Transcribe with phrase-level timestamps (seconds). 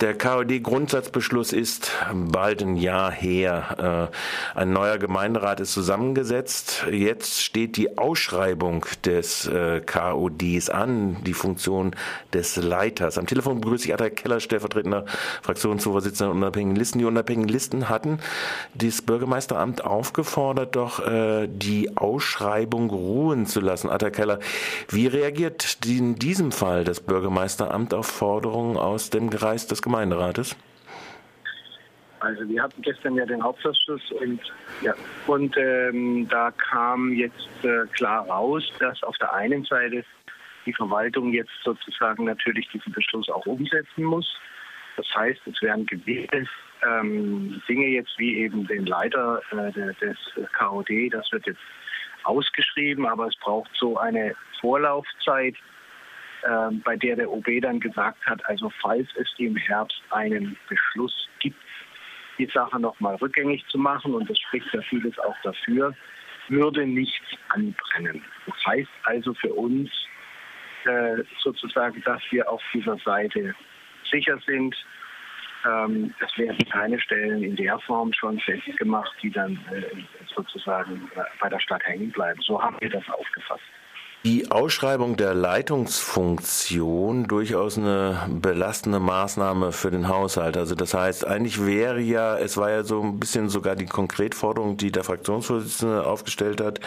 [0.00, 4.10] Der KOD-Grundsatzbeschluss ist bald ein Jahr her.
[4.56, 6.86] Äh, ein neuer Gemeinderat ist zusammengesetzt.
[6.90, 11.94] Jetzt steht die Ausschreibung des äh, KODs an, die Funktion
[12.32, 13.18] des Leiters.
[13.18, 15.04] Am Telefon begrüße ich Atta Keller, stellvertretender
[15.42, 16.98] Fraktionsvorsitzender der unabhängigen Listen.
[16.98, 18.18] Die unabhängigen Listen hatten
[18.74, 23.90] das Bürgermeisteramt aufgefordert, doch äh, die Ausschreibung ruhen zu lassen.
[23.90, 24.40] Atta Keller,
[24.88, 30.56] wie reagiert in diesem Fall das Bürgermeisteramt auf Forderungen aus dem Kreis des Gemeinderates?
[32.20, 34.40] Also wir hatten gestern ja den Hauptausschuss und,
[34.80, 34.94] ja,
[35.26, 40.02] und ähm, da kam jetzt äh, klar raus, dass auf der einen Seite
[40.64, 44.26] die Verwaltung jetzt sozusagen natürlich diesen Beschluss auch umsetzen muss.
[44.96, 46.46] Das heißt, es werden gewisse
[46.86, 50.16] ähm, Dinge jetzt wie eben den Leiter äh, des
[50.58, 51.60] KOD, das wird jetzt
[52.22, 55.56] ausgeschrieben, aber es braucht so eine Vorlaufzeit,
[56.48, 61.28] ähm, bei der der OB dann gesagt hat, also falls es im Herbst einen Beschluss
[61.40, 61.58] gibt,
[62.38, 65.94] die Sache nochmal rückgängig zu machen, und das spricht ja vieles auch dafür,
[66.48, 68.22] würde nichts anbrennen.
[68.46, 69.90] Das heißt also für uns
[70.84, 73.54] äh, sozusagen, dass wir auf dieser Seite
[74.10, 74.74] sicher sind.
[75.66, 79.82] Ähm, es werden keine Stellen in der Form schon festgemacht, die dann äh,
[80.34, 82.40] sozusagen äh, bei der Stadt hängen bleiben.
[82.42, 83.62] So haben wir das aufgefasst
[84.24, 90.56] die Ausschreibung der Leitungsfunktion durchaus eine belastende Maßnahme für den Haushalt.
[90.56, 94.78] Also das heißt, eigentlich wäre ja, es war ja so ein bisschen sogar die Konkretforderung,
[94.78, 96.80] die der Fraktionsvorsitzende aufgestellt hat,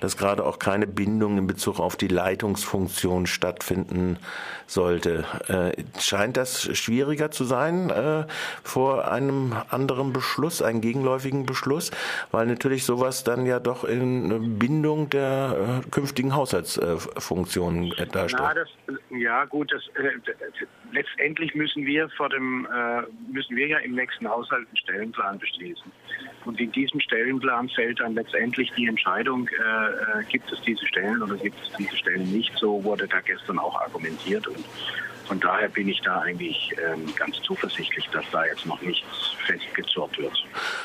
[0.00, 4.16] dass gerade auch keine Bindung in Bezug auf die Leitungsfunktion stattfinden
[4.66, 5.24] sollte.
[5.48, 8.24] Äh, scheint das schwieriger zu sein äh,
[8.62, 11.90] vor einem anderen Beschluss, einem gegenläufigen Beschluss,
[12.30, 16.77] weil natürlich sowas dann ja doch in Bindung der äh, künftigen Haushalts
[17.18, 18.42] Funktionen darstellt.
[18.42, 18.68] Na, das,
[19.10, 20.10] ja, gut, das, äh,
[20.92, 25.90] letztendlich müssen wir vor dem äh, müssen wir ja im nächsten Haushalt einen Stellenplan beschließen.
[26.44, 31.22] Und in diesem Stellenplan fällt dann letztendlich die Entscheidung, äh, äh gibt es diese Stellen
[31.22, 32.56] oder gibt es diese Stellen nicht.
[32.56, 34.64] So wurde da gestern auch argumentiert und
[35.28, 39.06] von daher bin ich da eigentlich ähm, ganz zuversichtlich, dass da jetzt noch nichts
[39.46, 40.32] festgezurrt wird.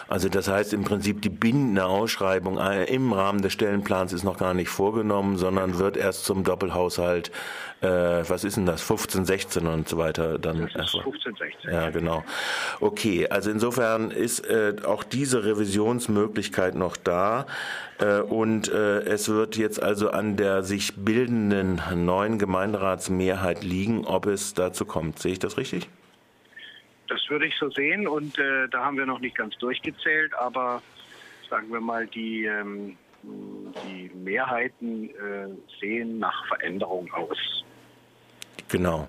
[0.10, 4.38] Also das heißt im Prinzip die bindende Ausschreibung äh, im Rahmen des Stellenplans ist noch
[4.38, 7.32] gar nicht vorgenommen, sondern wird erst zum Doppelhaushalt,
[7.84, 10.70] äh, was ist denn das, 15, 16 und so weiter dann.
[10.74, 11.72] Das ist 15, 16.
[11.72, 12.24] Ja, genau.
[12.80, 17.46] Okay, also insofern ist äh, auch diese Revisionsmöglichkeit noch da.
[18.00, 24.26] Äh, und äh, es wird jetzt also an der sich bildenden neuen Gemeinderatsmehrheit liegen, ob
[24.26, 25.20] es dazu kommt.
[25.20, 25.90] Sehe ich das richtig?
[27.10, 30.82] Das würde ich so sehen und äh, da haben wir noch nicht ganz durchgezählt, aber
[31.50, 37.63] sagen wir mal, die, ähm, die Mehrheiten äh, sehen nach Veränderung aus.
[38.74, 39.08] Genau.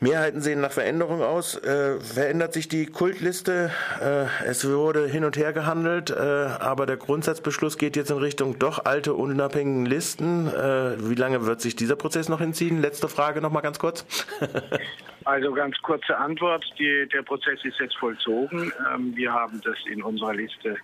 [0.00, 1.56] Mehrheiten sehen nach Veränderung aus.
[1.56, 3.70] Äh, verändert sich die Kultliste?
[4.02, 8.58] Äh, es wurde hin und her gehandelt, äh, aber der Grundsatzbeschluss geht jetzt in Richtung
[8.58, 10.48] doch alte unabhängigen Listen.
[10.48, 12.82] Äh, wie lange wird sich dieser Prozess noch hinziehen?
[12.82, 14.04] Letzte Frage noch mal ganz kurz.
[15.24, 16.62] also ganz kurze Antwort.
[16.78, 18.70] Die, der Prozess ist jetzt vollzogen.
[18.94, 20.76] Ähm, wir haben das in unserer Liste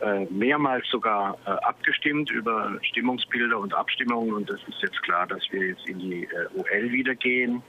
[0.00, 5.42] äh, mehrmals sogar äh, abgestimmt über Stimmungsbilder und Abstimmungen und es ist jetzt klar, dass
[5.50, 7.62] wir jetzt in die UL wieder gehen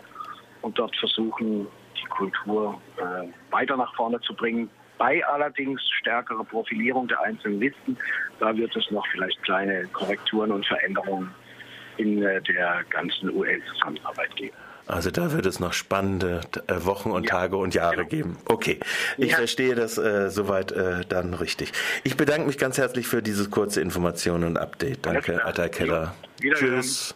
[0.62, 1.68] und dort versuchen,
[2.02, 4.69] die Kultur äh, weiter nach vorne zu bringen.
[4.97, 7.97] Bei allerdings stärkerer Profilierung der einzelnen Listen,
[8.40, 11.31] da wird es noch vielleicht kleine Korrekturen und Veränderungen
[11.97, 14.56] in äh, der ganzen UL-Zusammenarbeit geben.
[14.88, 18.09] Also da wird es noch spannende äh, Wochen und ja, Tage und Jahre genau.
[18.09, 18.38] geben.
[18.46, 18.79] Okay,
[19.18, 19.38] ich ja.
[19.38, 21.72] verstehe das äh, soweit äh, dann richtig.
[22.03, 25.06] Ich bedanke mich ganz herzlich für diese kurze Information und Update.
[25.06, 26.13] Danke, Atta Keller.
[26.40, 27.13] Tschüss.